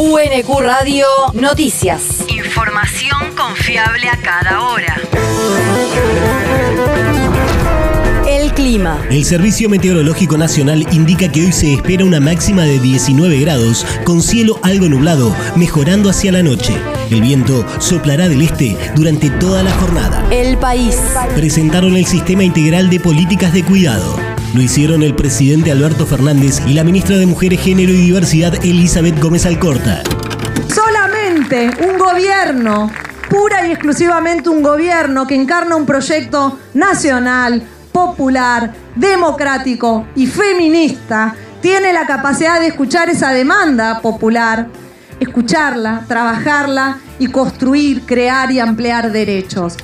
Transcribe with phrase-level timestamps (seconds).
[0.00, 2.24] UNQ Radio Noticias.
[2.28, 4.96] Información confiable a cada hora.
[8.28, 9.04] El clima.
[9.10, 14.22] El Servicio Meteorológico Nacional indica que hoy se espera una máxima de 19 grados, con
[14.22, 16.74] cielo algo nublado, mejorando hacia la noche.
[17.10, 20.24] El viento soplará del este durante toda la jornada.
[20.30, 20.96] El país.
[21.34, 24.27] Presentaron el Sistema Integral de Políticas de Cuidado.
[24.54, 29.20] Lo hicieron el presidente Alberto Fernández y la ministra de Mujeres, Género y Diversidad, Elizabeth
[29.20, 30.02] Gómez Alcorta.
[30.74, 32.90] Solamente un gobierno,
[33.28, 41.92] pura y exclusivamente un gobierno que encarna un proyecto nacional, popular, democrático y feminista, tiene
[41.92, 44.68] la capacidad de escuchar esa demanda popular,
[45.20, 49.76] escucharla, trabajarla y construir, crear y ampliar derechos.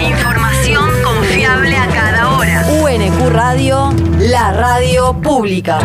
[0.00, 2.66] Información confiable a cada hora.
[2.82, 5.78] UNQ Radio, la radio pública.